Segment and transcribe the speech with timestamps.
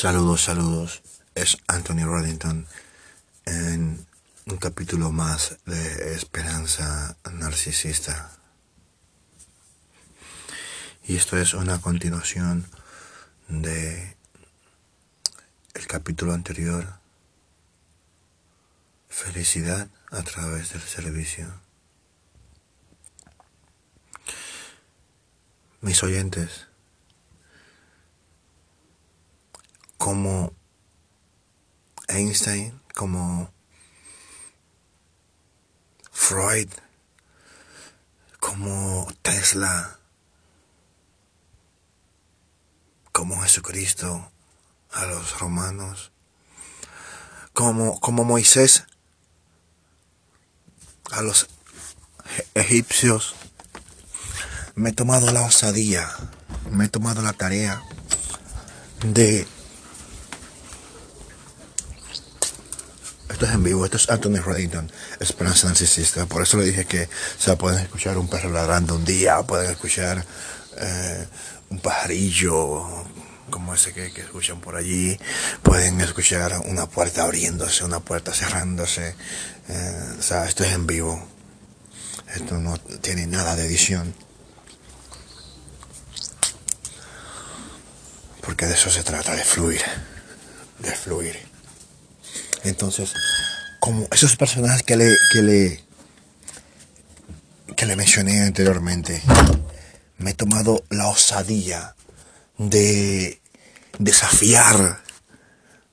[0.00, 1.02] Saludos, saludos.
[1.34, 2.68] Es Anthony Reddington
[3.46, 4.06] en
[4.46, 8.30] un capítulo más de Esperanza Narcisista.
[11.02, 12.64] Y esto es una continuación
[13.48, 14.16] de
[15.74, 17.00] el capítulo anterior.
[19.08, 21.52] Felicidad a través del servicio.
[25.80, 26.67] Mis oyentes,
[29.98, 30.54] como
[32.08, 33.52] Einstein, como
[36.10, 36.68] Freud,
[38.40, 39.98] como Tesla,
[43.12, 44.30] como Jesucristo
[44.92, 46.12] a los romanos,
[47.52, 48.84] como, como Moisés
[51.10, 51.48] a los
[52.54, 53.34] egipcios.
[54.76, 56.08] Me he tomado la osadía,
[56.70, 57.82] me he tomado la tarea
[59.04, 59.46] de
[63.30, 64.90] Esto es en vivo, esto es Anthony Reddington,
[65.20, 66.26] Esperanza Narcisista.
[66.26, 70.24] Por eso le dije que se pueden escuchar un perro ladrando un día, pueden escuchar
[70.78, 71.26] eh,
[71.70, 73.04] un pajarillo
[73.50, 75.18] como ese que, escuchan por allí,
[75.62, 79.14] pueden escuchar una puerta abriéndose, una puerta cerrándose.
[79.68, 81.22] Eh, o sea, esto es en vivo.
[82.34, 84.14] Esto no tiene nada de edición.
[88.42, 89.82] Porque de eso se trata, de fluir.
[90.78, 91.47] De fluir.
[92.64, 93.12] Entonces,
[93.80, 95.84] como esos personajes que le, que le,
[97.76, 99.22] que le mencioné anteriormente,
[100.18, 101.94] me he tomado la osadía
[102.58, 103.40] de
[103.98, 105.02] desafiar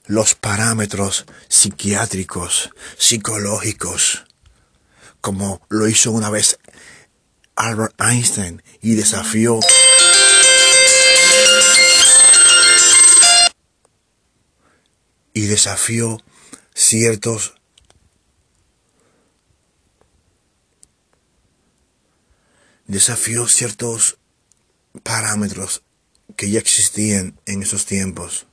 [0.08, 4.25] los parámetros psiquiátricos, psicológicos,
[5.21, 6.59] como lo hizo una vez
[7.55, 9.59] Albert Einstein y desafió
[15.33, 16.21] y desafió
[16.75, 17.55] ciertos
[22.86, 24.19] desafió ciertos
[25.02, 25.83] parámetros
[26.35, 28.45] que ya existían en esos tiempos.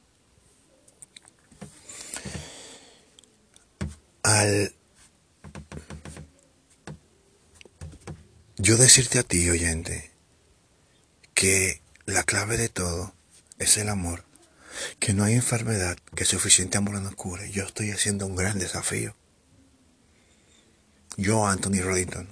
[4.23, 4.75] Al
[8.57, 10.13] yo decirte a ti, oyente,
[11.35, 13.13] que la clave de todo
[13.59, 14.25] es el amor,
[14.99, 17.51] que no hay enfermedad que suficiente amor no cure.
[17.51, 19.15] Yo estoy haciendo un gran desafío.
[21.17, 22.29] Yo, Anthony Reddington,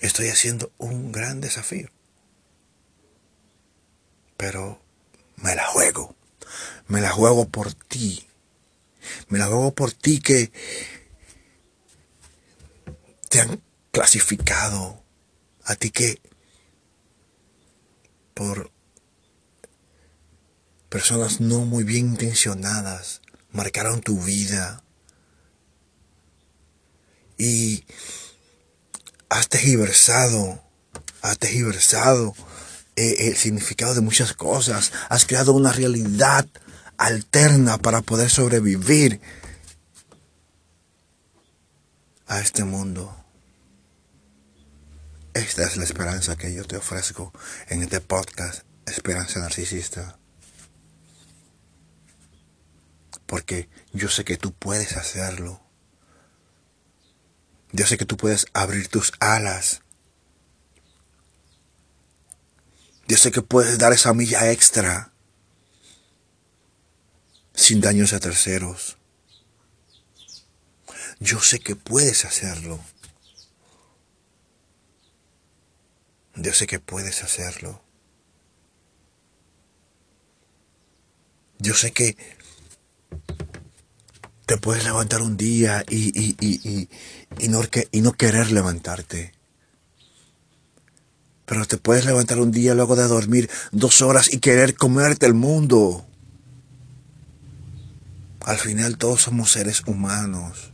[0.00, 1.88] estoy haciendo un gran desafío.
[4.36, 4.80] Pero
[5.36, 6.14] me la juego.
[6.88, 8.26] Me la juego por ti.
[9.28, 10.50] Me la juego por ti que
[13.28, 15.02] te han clasificado.
[15.64, 16.20] A ti que
[18.34, 18.70] por
[20.88, 23.20] personas no muy bien intencionadas
[23.56, 24.82] marcaron tu vida.
[27.38, 27.84] Y
[29.28, 30.62] has tejiversado,
[31.22, 32.34] has tejiversado
[32.94, 36.46] eh, el significado de muchas cosas, has creado una realidad
[36.96, 39.20] alterna para poder sobrevivir
[42.26, 43.14] a este mundo.
[45.34, 47.32] Esta es la esperanza que yo te ofrezco
[47.68, 50.18] en este podcast, Esperanza Narcisista
[53.26, 55.60] porque yo sé que tú puedes hacerlo.
[57.72, 59.82] Yo sé que tú puedes abrir tus alas.
[63.08, 65.12] Yo sé que puedes dar esa milla extra
[67.54, 68.96] sin daños a terceros.
[71.18, 72.80] Yo sé que puedes hacerlo.
[76.34, 77.82] Yo sé que puedes hacerlo.
[81.58, 82.35] Yo sé que
[84.46, 86.88] te puedes levantar un día y, y, y, y,
[87.92, 89.32] y no querer levantarte.
[91.44, 95.34] Pero te puedes levantar un día luego de dormir dos horas y querer comerte el
[95.34, 96.06] mundo.
[98.44, 100.70] Al final todos somos seres humanos.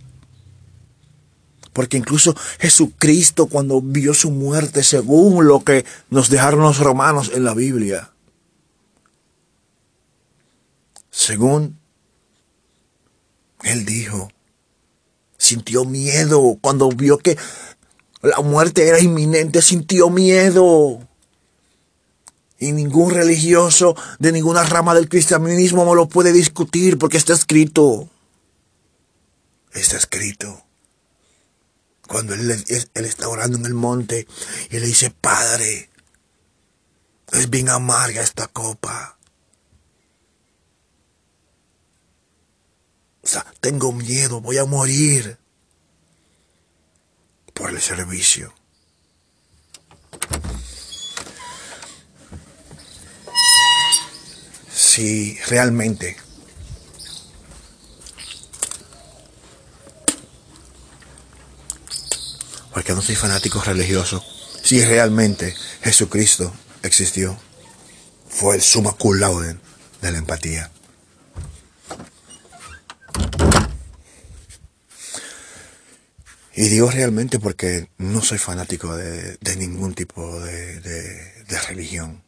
[1.73, 7.45] Porque incluso Jesucristo cuando vio su muerte, según lo que nos dejaron los romanos en
[7.45, 8.11] la Biblia,
[11.11, 11.82] según
[13.63, 14.31] él dijo,
[15.39, 17.37] sintió miedo cuando vio que
[18.23, 21.07] la muerte era inminente, sintió miedo.
[22.59, 28.09] Y ningún religioso de ninguna rama del cristianismo me lo puede discutir porque está escrito.
[29.73, 30.63] Está escrito.
[32.07, 34.29] Cuando él, él está orando en el monte
[34.71, 35.91] y le dice, Padre,
[37.33, 39.19] es bien amarga esta copa.
[43.23, 45.39] O sea, tengo miedo, voy a morir
[47.55, 48.53] por el servicio.
[54.75, 56.17] Si realmente
[62.73, 64.25] porque no soy fanático religioso,
[64.63, 66.53] si realmente Jesucristo
[66.83, 67.39] existió,
[68.29, 69.57] fue el suma cum laude
[70.01, 70.71] de la empatía.
[76.63, 82.23] Y digo realmente porque no soy fanático de, ningún tipo de, de, religión.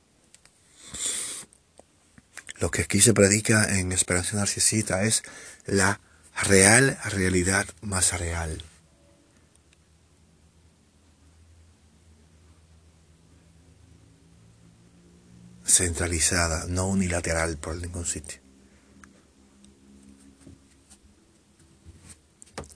[2.59, 5.23] Lo que aquí se predica en Esperanza Narcisista es
[5.67, 6.01] la
[6.43, 8.61] real realidad más real.
[15.65, 18.44] Centralizada, no unilateral por ningún sitio.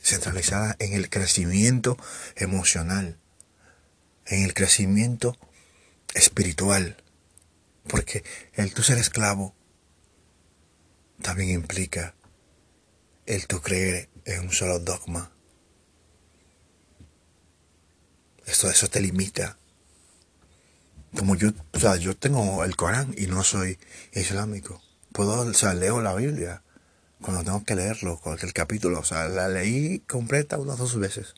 [0.08, 1.96] Centralizada en el crecimiento
[2.36, 3.18] emocional,
[4.26, 5.36] en el crecimiento
[6.14, 6.96] espiritual.
[7.86, 8.24] Porque
[8.54, 9.54] el tú ser esclavo
[11.22, 12.14] también implica
[13.26, 15.32] el tú creer en un solo dogma.
[18.46, 19.58] Esto, eso te limita.
[21.16, 23.78] Como yo, o sea, yo tengo el Corán y no soy
[24.12, 24.82] islámico.
[25.12, 26.62] Puedo, o sea, leo la Biblia
[27.20, 29.00] cuando tengo que leerlo, el capítulo.
[29.00, 31.34] O sea, la leí completa unas dos veces.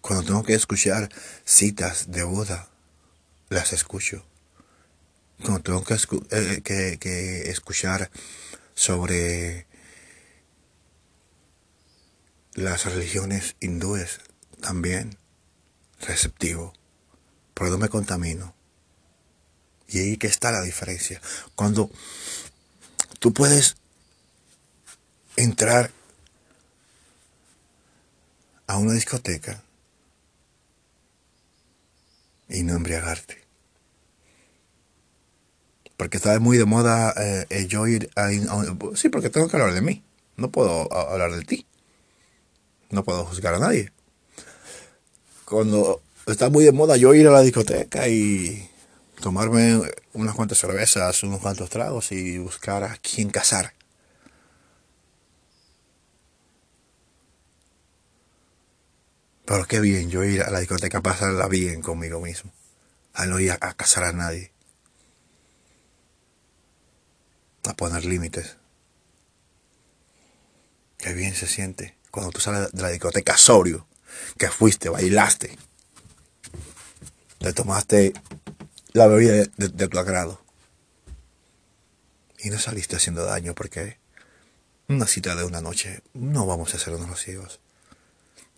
[0.00, 1.08] Cuando tengo que escuchar
[1.44, 2.68] citas de Buda,
[3.48, 4.26] las escucho.
[5.40, 8.10] Cuando tengo que, eh, que, que escuchar
[8.74, 9.66] sobre
[12.54, 14.20] las religiones hindúes,
[14.60, 15.16] también
[16.00, 16.72] receptivo.
[17.54, 18.54] Pero no me contamino.
[19.88, 21.20] Y ahí que está la diferencia.
[21.54, 21.90] Cuando
[23.18, 23.76] tú puedes
[25.36, 25.90] entrar
[28.66, 29.62] a una discoteca
[32.48, 33.42] y no embriagarte.
[35.96, 38.30] Porque está muy de moda eh, yo ir a,
[38.94, 40.02] Sí, porque tengo que hablar de mí.
[40.36, 41.66] No puedo hablar de ti.
[42.90, 43.92] No puedo juzgar a nadie.
[45.44, 48.68] Cuando está muy de moda yo ir a la discoteca y
[49.24, 49.80] tomarme
[50.12, 53.72] unas cuantas cervezas, unos cuantos tragos y buscar a quién casar.
[59.46, 62.52] Pero qué bien yo ir a la discoteca a pasarla bien conmigo mismo.
[63.14, 64.52] A no ir a, casar a nadie.
[67.66, 68.58] A poner límites.
[70.98, 73.86] Qué bien se siente cuando tú sales de la discoteca sobrio.
[74.36, 75.56] Que fuiste, bailaste.
[77.38, 78.12] Te tomaste
[78.94, 80.40] la bebida de, tu agrado.
[82.38, 83.98] Y no saliste haciendo daño porque
[84.88, 87.60] una cita de una noche no vamos a hacer unos ciegos.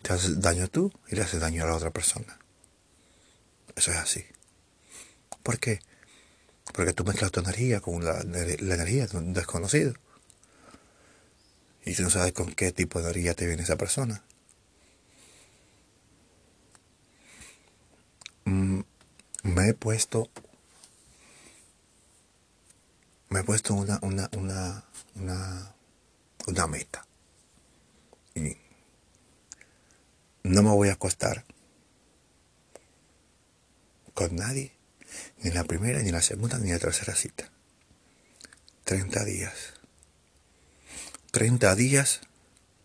[0.03, 2.39] Te haces daño tú y le haces daño a la otra persona.
[3.75, 4.27] Eso es así.
[5.43, 5.81] ¿Por qué?
[6.75, 9.95] Porque tú mezclas tu energía con la, la energía de un desconocido.
[11.87, 14.23] Y tú no sabes con qué tipo de energía te viene esa persona.
[19.47, 20.29] Me he puesto
[23.29, 24.85] me he puesto una una una
[25.15, 25.75] una,
[26.47, 27.07] una meta.
[28.35, 28.57] Y
[30.43, 31.45] no me voy a acostar
[34.15, 34.75] con nadie
[35.39, 37.51] ni en la primera ni en la segunda ni en la tercera cita.
[38.85, 39.75] 30 días.
[41.33, 42.21] 30 días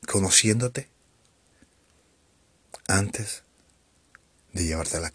[0.07, 0.89] conociéndote
[2.87, 3.43] antes
[4.53, 5.11] de llevarte a la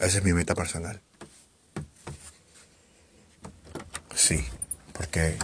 [0.00, 1.00] esa es mi meta personal.
[4.14, 4.44] Sí,
[4.92, 5.36] porque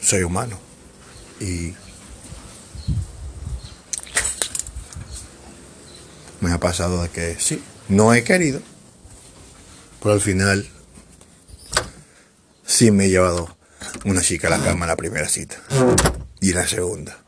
[0.00, 0.58] soy humano
[1.40, 1.74] y
[6.40, 8.60] me ha pasado de que sí, no he querido,
[10.00, 10.68] pero al final
[12.66, 13.56] sí me he llevado
[14.04, 15.56] una chica a la cama en la primera cita
[16.40, 17.18] y en la segunda.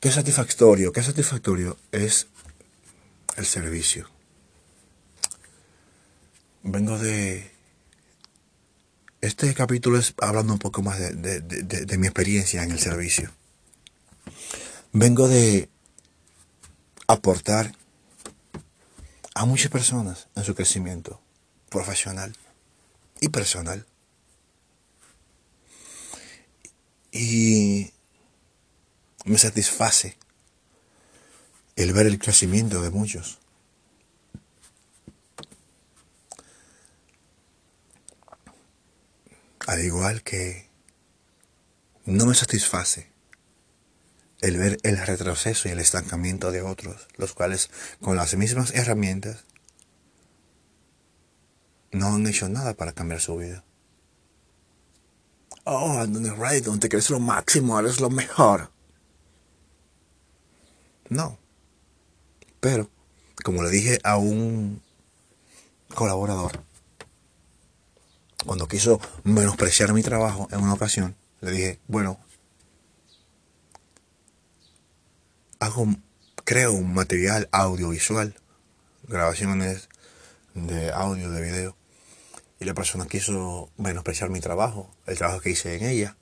[0.00, 2.28] Qué satisfactorio, qué satisfactorio es
[3.36, 4.08] el servicio.
[6.62, 7.52] Vengo de...
[9.20, 13.32] Este capítulo es hablando un poco más de, mi experiencia en el servicio.
[14.92, 15.68] Vengo de
[17.08, 17.72] aportar
[19.34, 21.20] a muchas personas en su crecimiento
[21.70, 22.36] profesional
[23.20, 23.86] y personal.
[27.10, 27.90] Y
[29.24, 30.16] me satisface
[31.76, 33.38] el ver el crecimiento de muchos.
[39.66, 40.68] Al igual que
[42.06, 43.12] no me satisface
[44.40, 49.44] el ver el retroceso y el estancamiento de otros, los cuales con las mismas herramientas
[51.90, 53.64] no han hecho nada para cambiar su vida.
[55.64, 58.70] Oh, Anthony Raydon, te crees lo máximo, eres lo mejor.
[61.08, 61.38] No.
[62.60, 62.90] Pero,
[63.44, 64.82] como le dije a un
[65.94, 66.62] colaborador,
[68.44, 72.18] cuando quiso menospreciar mi trabajo en una ocasión, le dije, bueno,
[75.60, 75.86] hago,
[76.44, 78.34] creo un material audiovisual,
[79.08, 79.88] grabaciones
[80.54, 81.76] de audio, de video,
[82.58, 86.16] y la persona quiso menospreciar mi trabajo, el trabajo que hice en ella.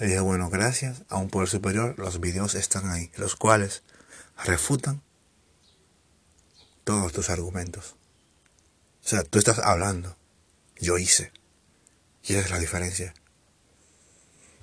[0.00, 3.82] Le dije, bueno, gracias a un poder superior, los videos están ahí, los cuales
[4.44, 5.02] refutan
[6.84, 7.96] todos tus argumentos.
[9.04, 10.16] O sea, tú estás hablando,
[10.76, 11.32] yo hice.
[12.24, 13.14] Y esa es la diferencia.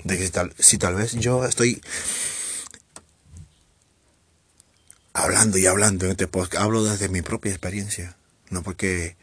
[0.04, 1.82] De que si tal, si tal vez yo estoy
[5.14, 8.16] hablando y hablando en este podcast, hablo desde mi propia experiencia,
[8.50, 9.18] no porque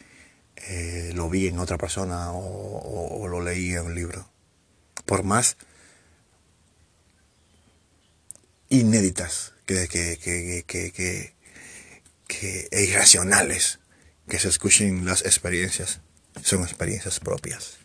[0.56, 4.28] eh, lo vi en otra persona o, lo leí en un libro.
[5.04, 5.56] Por más
[8.68, 11.35] inéditas que, que, que, que,
[12.26, 13.78] que e irracionales
[14.28, 16.00] que se escuchen las experiencias,
[16.42, 17.78] son experiencias propias.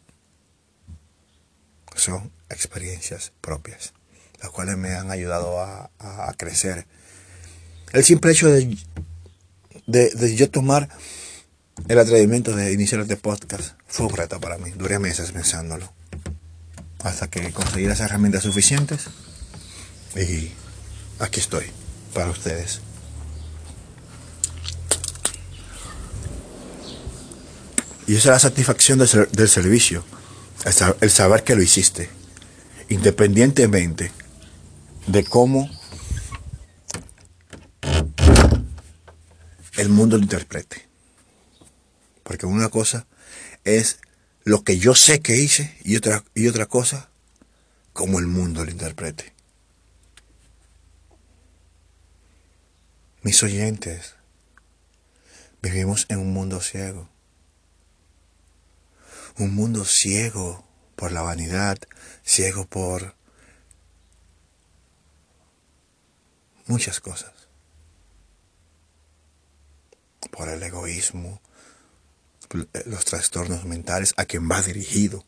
[1.96, 3.94] Son experiencias propias,
[4.42, 6.88] las cuales me han ayudado a, a crecer
[7.94, 8.78] el simple hecho de,
[9.86, 10.88] de, yo tomar
[11.90, 14.72] el atrevimiento de iniciar este podcast fue un reto para mí.
[14.72, 15.92] Duré meses pensándolo.
[17.00, 19.08] Hasta que conseguí las herramientas suficientes.
[20.16, 20.52] Y
[21.20, 21.66] aquí estoy
[22.14, 22.80] para ustedes.
[28.12, 30.04] Y esa es la satisfacción del, servicio.
[31.00, 32.10] El saber que lo hiciste.
[32.90, 34.12] Independientemente
[35.08, 35.70] de cómo
[39.78, 40.90] el mundo lo interprete.
[42.24, 43.08] Porque una cosa
[43.64, 44.00] es
[44.44, 47.10] lo que yo sé que hice y otra, y otra cosa
[47.94, 49.34] como el mundo lo interprete.
[53.22, 54.16] Mis oyentes,
[55.62, 57.11] vivimos en un mundo ciego.
[59.42, 60.64] Un mundo ciego
[60.96, 61.80] por la vanidad,
[62.24, 63.16] ciego por
[66.68, 67.34] muchas cosas
[70.30, 71.42] por el egoísmo,
[72.86, 75.26] los trastornos mentales a quien va dirigido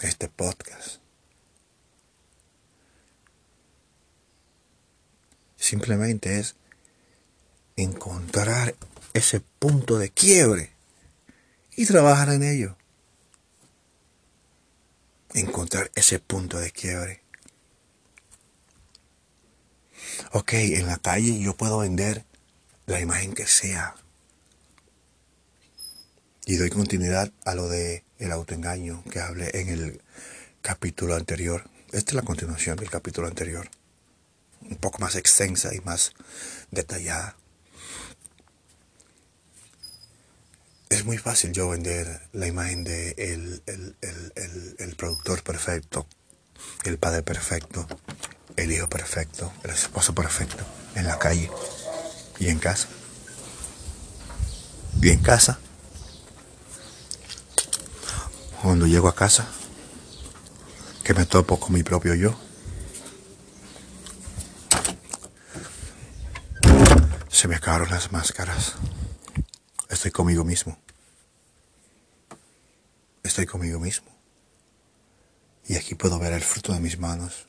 [0.00, 1.00] este podcast.
[5.56, 6.54] Simplemente es
[7.74, 8.76] encontrar
[9.12, 10.70] ese punto de quiebre
[11.74, 12.76] y trabajar en ello.
[15.34, 17.22] Encontrar ese punto de quiebre.
[20.32, 22.24] Ok, en la calle yo puedo vender
[22.86, 23.96] la imagen que sea.
[26.46, 30.02] Y doy continuidad a lo de el autoengaño que hablé en el
[30.62, 31.68] capítulo anterior.
[31.90, 33.68] Esta es la continuación del capítulo anterior.
[34.62, 36.12] Un poco más extensa y más
[36.70, 37.36] detallada.
[41.04, 46.06] Es muy fácil yo vender la imagen de el, el, el, el productor perfecto,
[46.84, 47.86] el padre perfecto,
[48.56, 51.50] el hijo perfecto, el esposo perfecto en la calle
[52.38, 52.88] y en casa.
[55.02, 55.58] Y en casa
[58.62, 59.46] cuando llego a casa,
[61.02, 62.34] que me topo con mi propio yo.
[67.28, 68.76] Se me acabaron las máscaras.
[69.90, 70.78] Estoy conmigo mismo.
[73.34, 74.16] Estoy conmigo mismo.
[75.66, 77.48] Y aquí puedo ver el fruto de mis manos.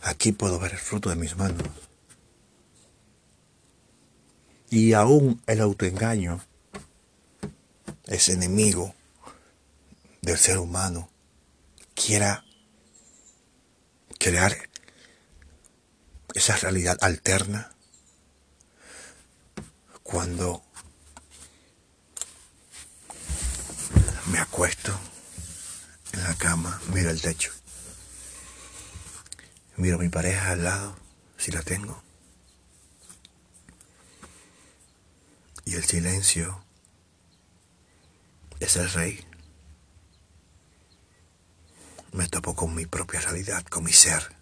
[0.00, 1.68] Aquí puedo ver el fruto de mis manos.
[4.70, 6.40] Y aún el autoengaño
[8.06, 8.94] es enemigo
[10.22, 11.10] del ser humano,
[11.94, 12.46] quiera
[14.18, 14.56] crear
[16.32, 17.70] esa realidad alterna
[20.02, 20.62] cuando
[24.38, 24.98] acuesto
[26.12, 27.52] en la cama, miro el techo,
[29.76, 30.96] miro a mi pareja al lado,
[31.36, 32.02] si la tengo,
[35.64, 36.64] y el silencio
[38.60, 39.24] es el rey.
[42.12, 44.34] Me topo con mi propia realidad, con mi ser.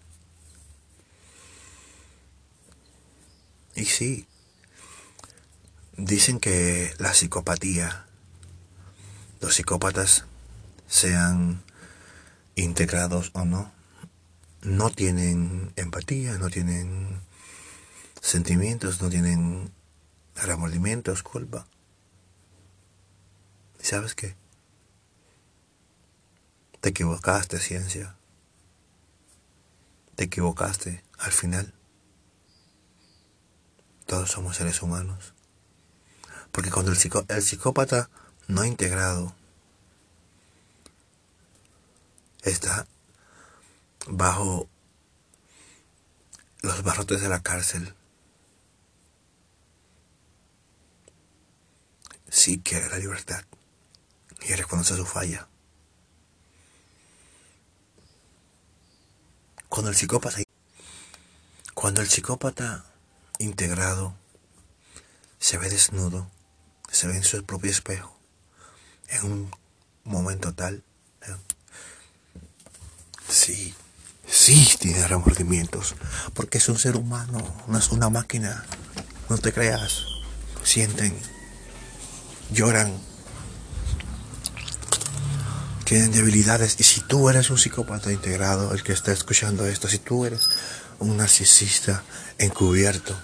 [3.74, 4.26] Y sí,
[5.96, 8.05] dicen que la psicopatía,
[9.40, 10.24] los psicópatas
[10.88, 11.62] sean
[12.54, 13.72] integrados o no,
[14.62, 17.20] no tienen empatía, no tienen
[18.20, 19.72] sentimientos, no tienen
[20.34, 21.66] remordimientos, culpa.
[23.80, 24.36] ¿Y sabes qué?
[26.80, 28.16] Te equivocaste, ciencia.
[30.14, 31.74] Te equivocaste al final.
[34.06, 35.34] Todos somos seres humanos.
[36.52, 38.08] Porque cuando el, el psicópata
[38.48, 39.34] no integrado
[42.42, 42.86] está
[44.06, 44.68] bajo
[46.62, 47.94] los barrotes de la cárcel,
[52.28, 53.44] sí quiere la libertad
[54.42, 55.48] y reconoce su falla.
[59.68, 60.38] Cuando el psicópata,
[61.74, 62.86] cuando el psicópata
[63.38, 64.16] integrado
[65.38, 66.30] se ve desnudo,
[66.90, 68.15] se ve en su propio espejo,
[69.08, 69.50] en un
[70.04, 70.82] momento tal,
[73.28, 73.74] sí,
[74.28, 75.94] sí tiene remordimientos,
[76.34, 78.64] porque es un ser humano, no es una máquina,
[79.28, 80.04] no te creas,
[80.62, 81.16] sienten,
[82.50, 82.92] lloran,
[85.84, 86.76] tienen debilidades.
[86.78, 90.48] Y si tú eres un psicópata integrado, el que está escuchando esto, si tú eres
[90.98, 92.02] un narcisista
[92.38, 93.16] encubierto,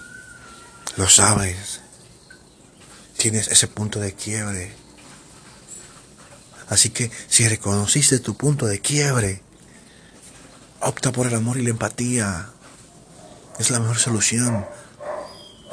[0.95, 1.81] lo sabes,
[3.17, 4.82] tienes ese punto de quiebre.
[6.73, 9.43] Así que si reconociste tu punto de quiebre,
[10.79, 12.49] opta por el amor y la empatía.
[13.59, 14.65] Es la mejor solución.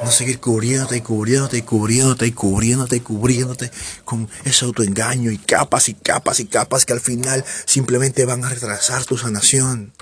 [0.05, 3.71] No seguir cubriéndote y cubriéndote y cubriéndote y cubriéndote y cubriéndote
[4.05, 8.51] con ese autoengaño y capas y capas y capas que al final simplemente van a
[8.51, 9.95] retrasar tu sanación.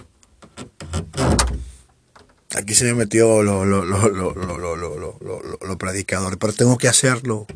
[2.57, 7.47] Aquí se me metió lo, lo, predicador, pero tengo que hacerlo.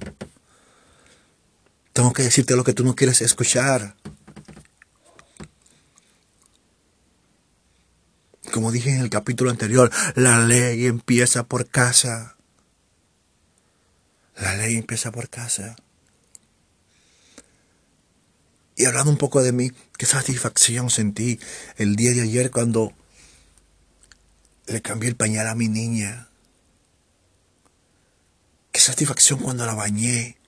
[2.15, 3.97] Que decirte lo que tú no quieres escuchar.
[8.53, 12.37] Como dije en el capítulo anterior, la ley empieza por casa.
[14.37, 15.75] La ley empieza por casa.
[18.77, 21.41] Y hablando un poco de mí, qué satisfacción sentí
[21.77, 22.93] el día de ayer cuando
[24.67, 26.29] le cambié el pañal a mi niña.
[28.71, 30.42] Qué satisfacción cuando la bañé.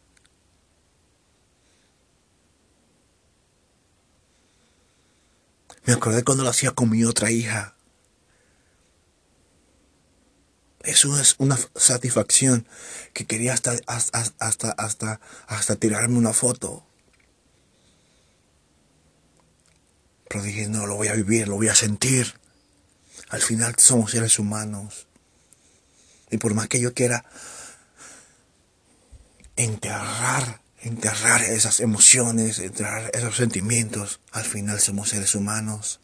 [5.86, 7.74] Me acordé cuando lo hacía con mi otra hija.
[10.82, 12.66] Eso es una satisfacción
[13.12, 16.86] que quería hasta, hasta, hasta, hasta, hasta tirarme una foto.
[20.28, 22.34] Pero dije, no, lo voy a vivir, lo voy a sentir.
[23.30, 25.06] Al final somos seres humanos.
[26.30, 27.24] Y por más que yo quiera
[29.56, 36.00] enterrar, enterrar esas emociones, enterrar esos sentimientos, al final somos seres humanos.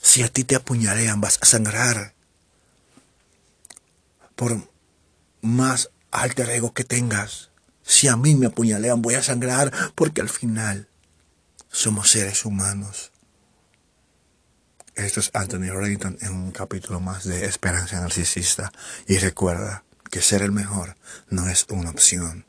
[0.00, 2.14] Si a ti te apuñalean, vas a sangrar
[4.36, 4.70] por
[5.42, 7.50] más alter ego que tengas.
[7.82, 10.88] Si a mí me apuñalean, voy a sangrar porque al final
[11.68, 13.10] somos seres humanos.
[14.94, 18.72] Esto es Anthony Reddington en un capítulo más de Esperanza Narcisista.
[19.06, 20.96] Y recuerda que ser el mejor
[21.28, 22.46] no es una opción,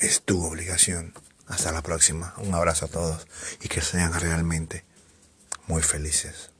[0.00, 1.14] es tu obligación.
[1.46, 2.34] Hasta la próxima.
[2.38, 3.26] Un abrazo a todos
[3.60, 4.84] y que sean realmente
[5.66, 6.53] muy felices.